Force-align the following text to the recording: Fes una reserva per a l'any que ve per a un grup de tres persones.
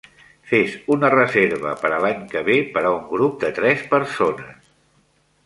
Fes 0.51 0.71
una 0.95 1.11
reserva 1.13 1.73
per 1.81 1.91
a 1.97 1.99
l'any 2.05 2.23
que 2.33 2.43
ve 2.49 2.57
per 2.79 2.83
a 2.85 2.95
un 2.95 3.05
grup 3.13 3.37
de 3.45 3.53
tres 3.61 3.87
persones. 3.95 4.67